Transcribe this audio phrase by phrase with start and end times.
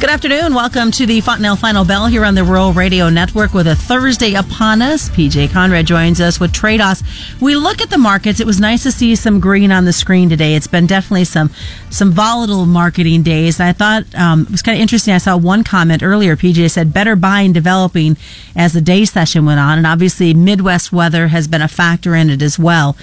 [0.00, 0.54] Good afternoon.
[0.54, 4.32] Welcome to the Fontanelle Final Bell here on the Rural Radio Network with a Thursday
[4.32, 5.10] upon us.
[5.10, 7.02] PJ Conradt joins us with Tredas.
[7.38, 8.40] We look at the markets.
[8.40, 10.54] It was nice to see some green on the screen today.
[10.54, 11.50] It's been definitely some
[11.90, 13.60] some volatile marketing days.
[13.60, 15.12] I thought um, it was kind of interesting.
[15.12, 16.34] I saw one comment earlier.
[16.34, 18.16] PJ said better buying developing
[18.56, 22.30] as the day session went on, and obviously Midwest weather has been a factor in
[22.30, 22.96] it as well.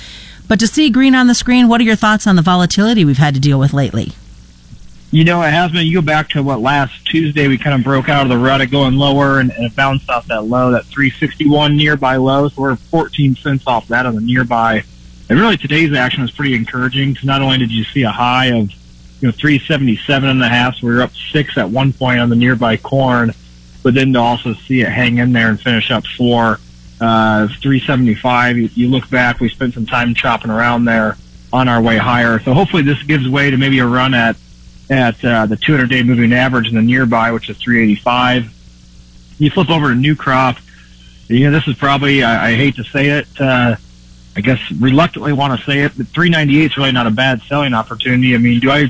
[0.47, 3.19] But to see green on the screen, what are your thoughts on the volatility we've
[3.19, 4.13] had to deal with lately?
[5.09, 5.87] You know, it has been.
[5.87, 8.59] You go back to what last Tuesday we kind of broke out of the rut
[8.59, 12.49] of going lower and, and it bounced off that low, that 361 nearby low.
[12.49, 14.83] So we're 14 cents off that on the nearby.
[15.29, 18.47] And really today's action was pretty encouraging because not only did you see a high
[18.47, 18.69] of,
[19.21, 22.29] you know, 377 and a half, so we were up six at one point on
[22.29, 23.33] the nearby corn,
[23.83, 26.59] but then to also see it hang in there and finish up four,
[26.99, 28.57] uh, 375.
[28.57, 31.15] You, you look back, we spent some time chopping around there
[31.53, 32.39] on our way higher.
[32.39, 34.35] So hopefully this gives way to maybe a run at
[34.89, 38.53] at uh, the 200 day moving average and the nearby, which is 385.
[39.39, 40.57] You flip over to new crop.
[41.27, 43.75] You know, this is probably, I, I hate to say it, uh,
[44.35, 47.73] I guess reluctantly want to say it, but 398 is really not a bad selling
[47.73, 48.33] opportunity.
[48.35, 48.89] I mean, do I,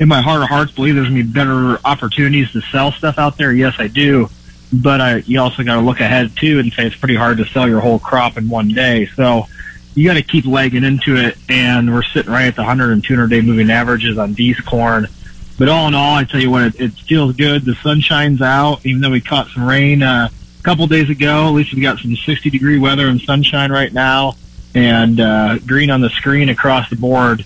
[0.00, 3.18] in my heart of hearts, believe there's going to be better opportunities to sell stuff
[3.18, 3.52] out there?
[3.52, 4.28] Yes, I do.
[4.72, 7.44] But I, you also got to look ahead too and say it's pretty hard to
[7.44, 9.06] sell your whole crop in one day.
[9.06, 9.46] So
[9.94, 11.38] you got to keep legging into it.
[11.48, 15.06] And we're sitting right at the 100 and 200 day moving averages on these corn.
[15.58, 17.64] But all in all, I tell you what, it, it feels good.
[17.64, 21.48] The sun shines out, even though we caught some rain uh, a couple days ago.
[21.48, 24.34] At least we got some 60 degree weather and sunshine right now,
[24.74, 27.44] and uh, green on the screen across the board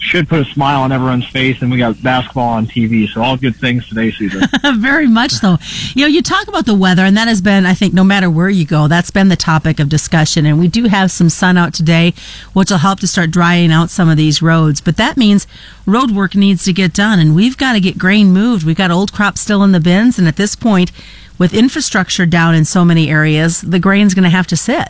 [0.00, 3.08] should put a smile on everyone's face, and we got basketball on TV.
[3.08, 4.42] So all good things today, Susan.
[4.76, 5.58] Very much so.
[5.94, 8.30] You know, you talk about the weather, and that has been, I think, no matter
[8.30, 10.46] where you go, that's been the topic of discussion.
[10.46, 12.14] And we do have some sun out today,
[12.52, 14.80] which will help to start drying out some of these roads.
[14.80, 15.46] But that means
[15.86, 18.64] road work needs to get done, and we've got to get grain moved.
[18.64, 20.92] We've got old crop still in the bins, and at this point,
[21.38, 24.88] with infrastructure down in so many areas, the grain's going to have to sit.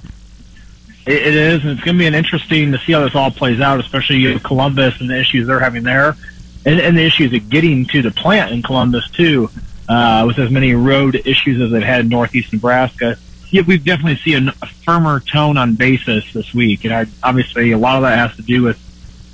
[1.06, 3.60] It is, and it's going to be an interesting to see how this all plays
[3.60, 6.16] out, especially Columbus and the issues they're having there,
[6.64, 9.48] and, and the issues of getting to the plant in Columbus too,
[9.88, 13.16] uh, with as many road issues as they've had in northeast Nebraska.
[13.50, 17.70] Yeah, we've definitely seen a, a firmer tone on basis this week, and I, obviously
[17.70, 18.76] a lot of that has to do with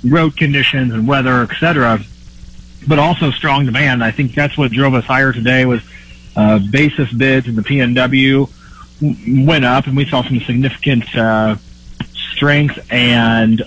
[0.07, 1.99] road conditions and weather, et cetera,
[2.87, 4.03] but also strong demand.
[4.03, 5.81] I think that's what drove us higher today was
[6.35, 8.47] uh, basis bids and the PNW
[9.45, 11.55] went up, and we saw some significant uh,
[12.43, 13.61] strength and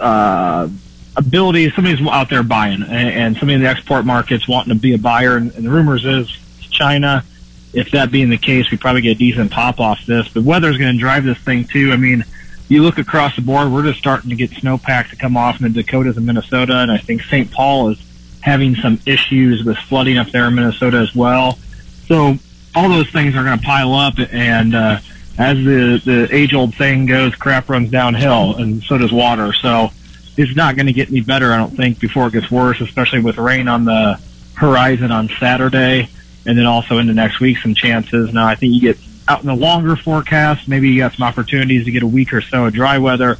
[0.00, 0.68] uh,
[1.16, 1.72] ability.
[1.72, 4.98] Somebody's out there buying, and, and somebody in the export markets wanting to be a
[4.98, 5.36] buyer.
[5.36, 6.28] And, and the rumors is
[6.70, 7.24] China.
[7.72, 10.28] If that being the case, we probably get a decent pop off this.
[10.28, 11.90] But weather's going to drive this thing too.
[11.90, 12.24] I mean,
[12.68, 15.72] you look across the board, we're just starting to get snowpack to come off in
[15.72, 17.50] the Dakotas and Minnesota, and I think St.
[17.50, 17.98] Paul is
[18.40, 21.58] having some issues with flooding up there in Minnesota as well.
[22.06, 22.36] So
[22.76, 24.98] all those things are going to pile up, and uh,
[25.38, 29.52] as the the age old saying goes, crap runs downhill, and so does water.
[29.52, 29.90] So
[30.36, 33.20] it's not going to get any better, I don't think, before it gets worse, especially
[33.20, 34.20] with rain on the
[34.54, 36.08] horizon on Saturday,
[36.46, 38.32] and then also into next week some chances.
[38.32, 41.84] Now I think you get out in the longer forecast, maybe you got some opportunities
[41.86, 43.38] to get a week or so of dry weather,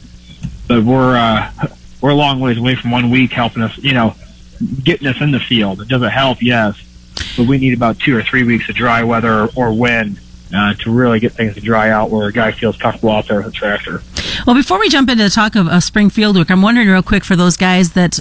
[0.66, 1.50] but we're uh,
[2.00, 4.14] we're a long ways away from one week helping us, you know,
[4.82, 5.80] getting us in the field.
[5.80, 6.76] It doesn't help, yes,
[7.36, 10.18] but we need about two or three weeks of dry weather or wind
[10.54, 13.38] uh, to really get things to dry out where a guy feels comfortable out there
[13.38, 14.02] with a tractor.
[14.46, 17.02] Well, before we jump into the talk of, of spring field work, I'm wondering real
[17.02, 18.20] quick for those guys that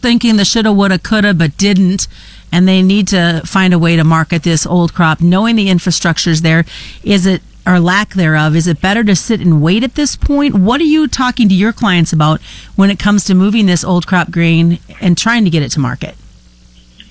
[0.00, 2.08] thinking the shoulda, woulda, coulda, but didn't,
[2.50, 6.42] and they need to find a way to market this old crop, knowing the infrastructure's
[6.42, 6.64] there.
[7.04, 10.54] Is it or lack thereof, is it better to sit and wait at this point?
[10.54, 12.40] What are you talking to your clients about
[12.74, 15.80] when it comes to moving this old crop grain and trying to get it to
[15.80, 16.16] market?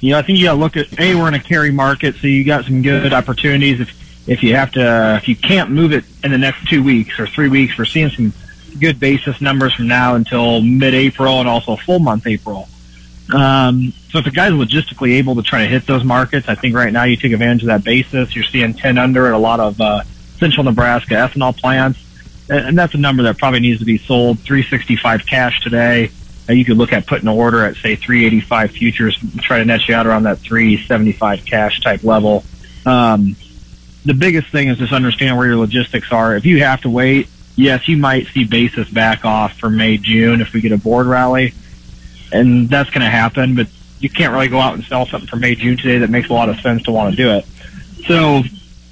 [0.01, 2.16] You know, I think you got to look at a we're in a carry market,
[2.16, 3.79] so you got some good opportunities.
[3.79, 7.20] If if you have to, if you can't move it in the next two weeks
[7.20, 8.34] or three weeks, we're seeing some
[8.79, 12.68] good basis numbers from now until mid-April and also full month April.
[13.34, 16.76] Um, so if a guy's logistically able to try to hit those markets, I think
[16.76, 18.35] right now you take advantage of that basis.
[18.35, 20.03] You're seeing 10 under at a lot of uh,
[20.38, 22.00] central Nebraska ethanol plants,
[22.50, 26.12] and that's a number that probably needs to be sold 365 cash today
[26.50, 29.96] you could look at putting an order at say 385 futures, try to net you
[29.96, 32.44] out around that 375 cash type level.
[32.85, 33.35] Um,
[34.06, 36.36] the biggest thing is just understand where your logistics are.
[36.36, 40.42] If you have to wait, yes, you might see basis back off for May, June
[40.42, 41.53] if we get a board rally,
[42.32, 43.56] and that's going to happen.
[43.56, 43.68] But
[44.00, 46.34] you can't really go out and sell something for May, June today that makes a
[46.34, 47.46] lot of sense to want to do it.
[48.08, 48.44] So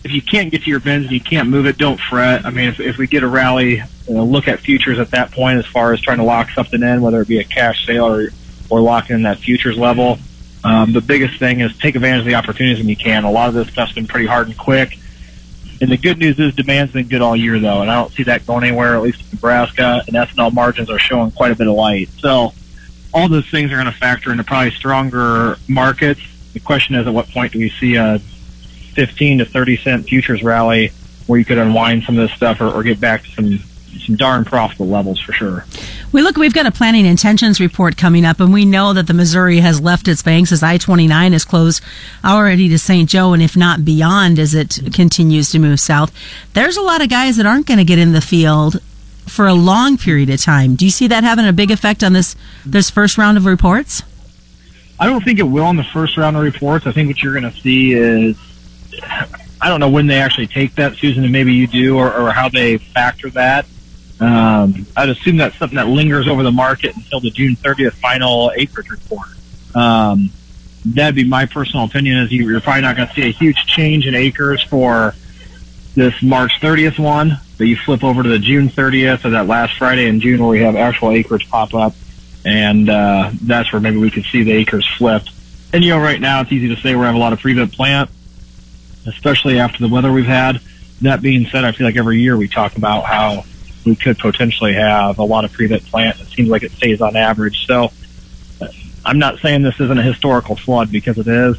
[0.04, 2.46] if you can't get to your bins and you can't move it, don't fret.
[2.46, 5.32] I mean, if, if we get a rally, you know, look at futures at that
[5.32, 8.06] point as far as trying to lock something in, whether it be a cash sale
[8.06, 8.30] or,
[8.70, 10.20] or locking in that futures level.
[10.64, 13.24] Um, the biggest thing is take advantage of the opportunities when you can.
[13.24, 14.98] A lot of this stuff's been pretty hard and quick.
[15.82, 18.24] And the good news is demand's been good all year, though, and I don't see
[18.24, 21.68] that going anywhere, at least in Nebraska, and ethanol margins are showing quite a bit
[21.68, 22.10] of light.
[22.20, 22.54] So
[23.14, 26.20] all those things are going to factor into probably stronger markets.
[26.54, 30.44] The question is, at what point do we see a 15 to 30 cent futures
[30.44, 30.92] rally
[31.28, 33.60] where you could unwind some of this stuff or, or get back to some
[34.06, 35.66] some darn profitable levels for sure.
[36.12, 39.14] We look, we've got a planning intentions report coming up, and we know that the
[39.14, 41.84] Missouri has left its banks as I 29 is closed
[42.26, 43.08] already to St.
[43.08, 46.12] Joe, and if not beyond as it continues to move south.
[46.54, 48.82] There's a lot of guys that aren't going to get in the field
[49.28, 50.76] for a long period of time.
[50.76, 52.36] Do you see that having a big effect on this
[52.66, 54.02] this first round of reports?
[55.00, 56.88] I don't think it will in the first round of reports.
[56.88, 58.36] I think what you're going to see is
[59.62, 62.32] I don't know when they actually take that, Susan, and maybe you do, or, or
[62.32, 63.68] how they factor that.
[64.19, 68.51] Um, I'd assume that's something that lingers over the market until the June 30th final
[68.56, 69.30] acreage report.
[69.75, 70.31] Um,
[70.86, 72.18] that'd be my personal opinion.
[72.19, 75.16] Is you, you're probably not going to see a huge change in acres for
[75.95, 79.77] this March 30th one, but you flip over to the June 30th or that last
[79.77, 81.94] Friday in June where we have actual acreage pop up,
[82.45, 85.31] and uh, that's where maybe we could see the acres flipped.
[85.72, 87.74] And you know, right now it's easy to say we have a lot of prevent
[87.74, 88.10] plant,
[89.06, 90.60] especially after the weather we've had.
[91.01, 93.45] That being said, I feel like every year we talk about how
[93.86, 96.20] we could potentially have a lot of prevent plant.
[96.20, 97.66] It seems like it stays on average.
[97.66, 97.92] So
[99.06, 101.58] I'm not saying this isn't a historical flood because it is,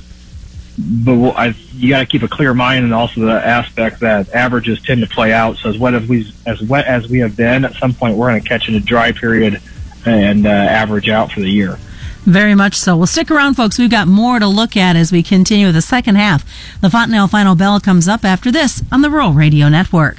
[0.78, 4.80] but I, you got to keep a clear mind and also the aspect that averages
[4.82, 5.56] tend to play out.
[5.56, 8.30] So as wet as we as wet as we have been, at some point we're
[8.30, 9.60] going to catch in a dry period
[10.06, 11.78] and uh, average out for the year.
[12.24, 12.96] Very much so.
[12.96, 13.78] Well, stick around, folks.
[13.78, 16.44] We've got more to look at as we continue the second half.
[16.80, 20.18] The Fontanelle Final Bell comes up after this on the Rural Radio Network.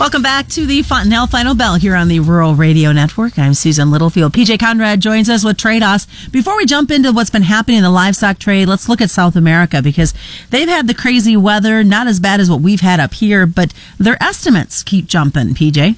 [0.00, 3.38] Welcome back to the Fontanelle Final Bell here on the Rural Radio Network.
[3.38, 4.32] I'm Susan Littlefield.
[4.32, 6.06] PJ Conradt joins us with Tredas.
[6.32, 9.36] Before we jump into what's been happening in the livestock trade, let's look at South
[9.36, 10.14] America because
[10.48, 13.74] they've had the crazy weather, not as bad as what we've had up here, but
[13.98, 15.96] their estimates keep jumping, PJ.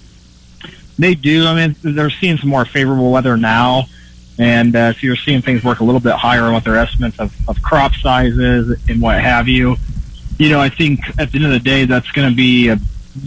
[0.99, 1.47] They do.
[1.47, 3.85] I mean, they're seeing some more favorable weather now.
[4.37, 7.21] And uh, so you're seeing things work a little bit higher on what their estimates
[7.21, 9.77] of, of crop sizes and what have you.
[10.41, 12.81] You know, I think at the end of the day, that's going to be a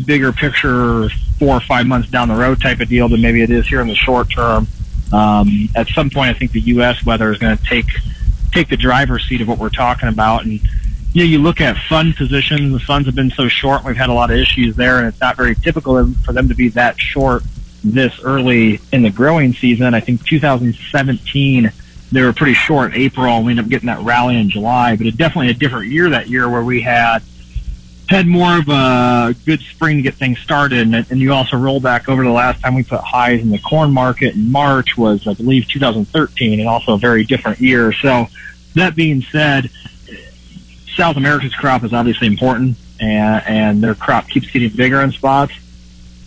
[0.05, 3.49] bigger picture four or five months down the road type of deal than maybe it
[3.49, 4.67] is here in the short term.
[5.13, 7.05] Um, at some point, I think the U.S.
[7.05, 7.85] weather is going to take
[8.51, 10.45] take the driver's seat of what we're talking about.
[10.45, 10.53] And
[11.13, 12.71] you know, you look at fund positions.
[12.73, 13.83] The funds have been so short.
[13.83, 16.55] We've had a lot of issues there, and it's not very typical for them to
[16.55, 17.43] be that short
[17.83, 19.93] this early in the growing season.
[19.93, 21.71] I think 2017
[22.11, 23.37] they were pretty short in April.
[23.37, 26.09] And we ended up getting that rally in July, but it definitely a different year
[26.09, 27.19] that year where we had
[28.10, 30.94] had more of a good spring to get things started.
[30.94, 33.60] And, and you also roll back over the last time we put highs in the
[33.60, 37.92] corn market in March was, I believe, 2013, and also a very different year.
[37.94, 38.28] So
[38.75, 39.69] that being said,
[40.96, 45.54] South America's crop is obviously important, and, and their crop keeps getting bigger in spots.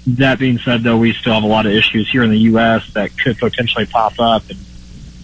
[0.06, 2.92] That being said, though, we still have a lot of issues here in the U.S.
[2.94, 4.42] that could potentially pop up.
[4.48, 4.58] And,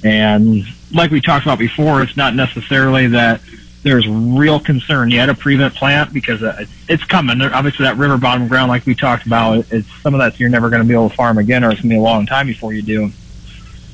[0.04, 3.40] and like we talked about before, it's not necessarily that–
[3.84, 7.40] there's real concern yet a prevent plant because uh, it's coming.
[7.42, 10.70] Obviously, that river bottom ground, like we talked about, it's some of that you're never
[10.70, 12.46] going to be able to farm again, or it's going to be a long time
[12.46, 13.10] before you do.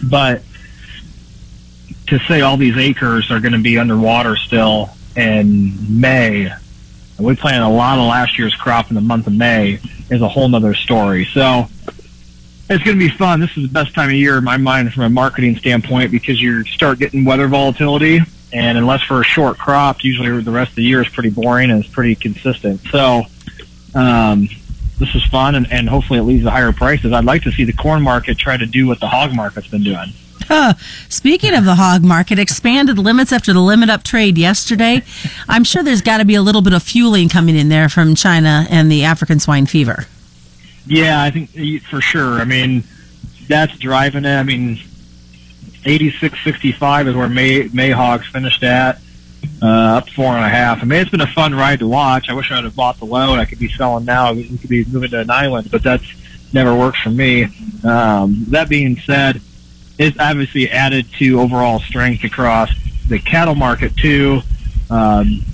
[0.02, 0.42] But
[2.06, 7.34] to say all these acres are going to be underwater still in May, and we
[7.34, 10.54] planted a lot of last year's crop in the month of May, is a whole
[10.54, 11.24] other story.
[11.32, 11.68] So
[12.68, 13.40] it's going to be fun.
[13.40, 16.40] This is the best time of year in my mind from a marketing standpoint because
[16.40, 18.20] you start getting weather volatility
[18.52, 21.70] and unless for a short crop, usually the rest of the year is pretty boring
[21.70, 22.80] and it's pretty consistent.
[22.90, 23.24] So,
[23.94, 24.48] um,
[24.98, 27.12] this is fun, and, and hopefully it leads to higher prices.
[27.12, 29.82] I'd like to see the corn market try to do what the hog market's been
[29.82, 30.12] doing.
[30.48, 30.74] Uh,
[31.08, 35.02] speaking of the hog market, expanded limits after the limit up trade yesterday.
[35.48, 38.14] I'm sure there's got to be a little bit of fueling coming in there from
[38.14, 40.06] China and the African swine fever.
[40.86, 41.50] Yeah, I think
[41.84, 42.40] for sure.
[42.40, 42.84] I mean,
[43.48, 44.36] that's driving it.
[44.36, 44.80] I mean,
[45.84, 49.00] 86.65 is where May Mayhogs finished at,
[49.62, 50.82] uh, up four and a half.
[50.82, 52.28] I mean, it's been a fun ride to watch.
[52.28, 53.38] I wish I would have bought the load.
[53.38, 54.32] I could be selling now.
[54.32, 56.04] We could be moving to an island, but that's
[56.52, 57.44] never works for me.
[57.84, 59.40] Um, that being said,
[59.98, 62.70] it's obviously added to overall strength across
[63.08, 64.40] the cattle market too.
[64.88, 65.44] Um,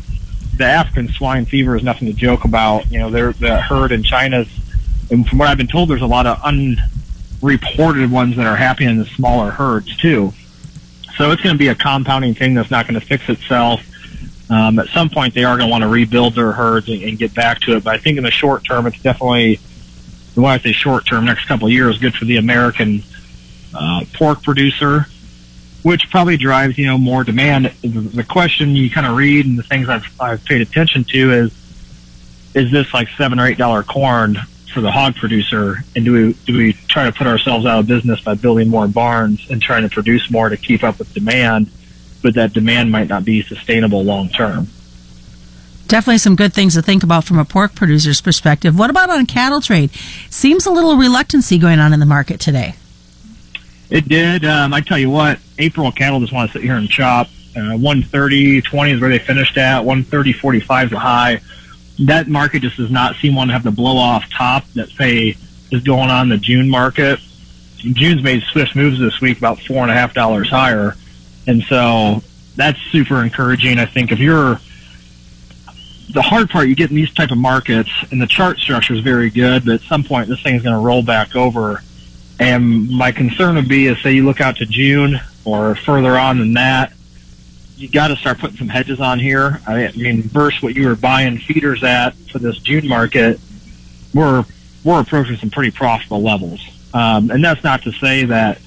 [0.57, 2.91] the African swine fever is nothing to joke about.
[2.91, 4.49] You know, they're, the herd in China's,
[5.11, 6.41] and from what I've been told, there's a lot of
[7.43, 10.33] unreported ones that are happening in the smaller herds too.
[11.17, 13.81] So it's going to be a compounding thing that's not going to fix itself.
[14.51, 17.19] Um, at some point, they are going to want to rebuild their herds and, and,
[17.19, 17.85] get back to it.
[17.85, 19.59] But I think in the short term, it's definitely,
[20.35, 23.03] when I say short term, next couple of years, good for the American
[23.75, 25.07] uh, pork producer,
[25.83, 27.67] which probably drives you know more demand.
[27.83, 31.53] The question you kind of read and the things I've, I've paid attention to is,
[32.55, 34.39] is this like seven or eight dollar corn
[34.77, 37.87] for the hog producer, and do we do we try to put ourselves out of
[37.87, 41.71] business by building more barns and trying to produce more to keep up with demand?
[42.27, 44.67] but that demand might not be sustainable long term.
[45.87, 48.77] Definitely some good things to think about from a pork producer's perspective.
[48.77, 49.93] What about on cattle trade?
[50.29, 52.75] Seems a little reluctancy going on in the market today.
[53.89, 54.45] It did.
[54.45, 57.29] Um, I tell you what, April cattle just want to sit here and chop.
[57.57, 59.85] Uh, 130, 20 is where they finished at.
[59.85, 61.41] 130, 45 is the high.
[62.01, 65.37] That market just does not seem one to have the blow off top that say
[65.71, 67.21] is going on in the June market.
[67.77, 70.95] June's made swift moves this week, about four and a half dollars higher.
[71.47, 72.23] And so
[72.57, 73.79] that's super encouraging.
[73.79, 74.61] I think if you're
[76.13, 79.01] the hard part you get in these type of markets and the chart structure is
[79.01, 81.83] very good, but at some point this thing's going to roll back over.
[82.39, 86.39] And my concern would be is say you look out to June or further on
[86.39, 86.93] than that,
[87.77, 89.61] you got to start putting some hedges on here.
[89.67, 93.39] I mean, versus what you were buying feeders at for this June market,
[94.15, 94.45] we're
[94.83, 96.61] we're approaching some pretty profitable levels.
[96.95, 98.61] Um, and that's not to say that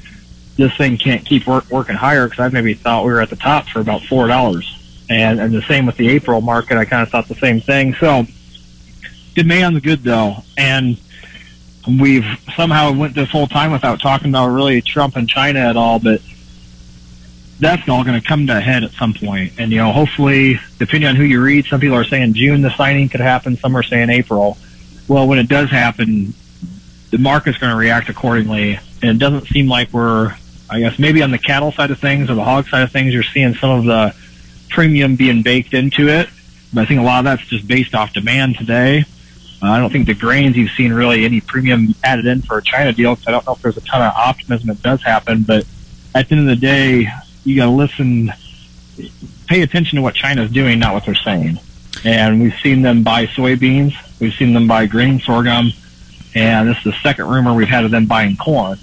[0.58, 3.36] this thing can't keep work, working higher because I maybe thought we were at the
[3.36, 6.78] top for about four dollars, and and the same with the April market.
[6.78, 7.96] I kind of thought the same thing.
[7.96, 8.26] So
[9.34, 11.00] demand's good though, and
[11.88, 12.26] we've
[12.56, 16.22] somehow went this whole time without talking about really Trump and China at all, but
[17.60, 19.54] that's all going to come to a head at some point.
[19.58, 22.76] And, you know, hopefully, depending on who you read, some people are saying June the
[22.76, 24.58] signing could happen, some are saying April.
[25.08, 26.34] Well, when it does happen,
[27.12, 28.80] the market's going to react accordingly.
[29.02, 30.36] And it doesn't seem like we're
[30.70, 33.14] I guess maybe on the cattle side of things or the hog side of things,
[33.14, 34.16] you're seeing some of the
[34.70, 36.30] premium being baked into it.
[36.72, 39.04] But I think a lot of that's just based off demand today.
[39.62, 42.62] Uh, I don't think the grains you've seen really any premium added in for a
[42.62, 43.16] China deal.
[43.16, 45.42] Cause I don't know if there's a ton of optimism that does happen.
[45.42, 45.66] But
[46.14, 47.08] at the end of the day,
[47.50, 48.32] you got to listen,
[49.48, 51.60] pay attention to what China's doing, not what they're saying.
[52.06, 53.94] And we've seen them buy soybeans.
[54.20, 55.72] We've seen them buy grain sorghum.
[56.36, 58.78] And this is the second rumor we've had of them buying corn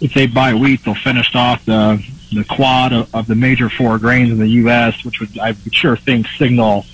[0.00, 3.96] if they buy wheat, they'll finish off the the quad of, of the major four
[3.96, 6.84] grains in the U.S., which would I sure think signal,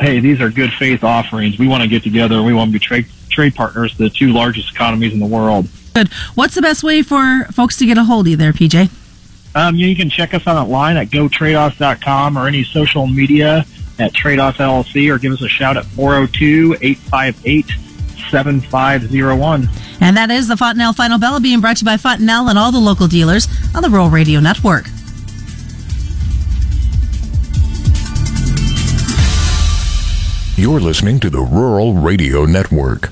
[0.00, 1.58] hey, these are good faith offerings.
[1.58, 2.42] We want to get together.
[2.42, 5.68] We want to be trade trade partners, the two largest economies in the world.
[5.94, 6.12] Good.
[6.34, 8.90] What's the best way for folks to get a hold of you there, PJ?
[9.54, 13.66] Um, you can check us on online at gotredas.com or any social media
[13.98, 17.66] at Tredas LLC or give us a shout at 402 858
[18.30, 19.68] 7501.
[20.00, 22.72] And that is the Fontanelle Final Bell being brought to you by Fontanelle and all
[22.72, 24.86] the local dealers on the Rural Radio Network.
[30.56, 33.10] You're listening to the Rural Radio Network.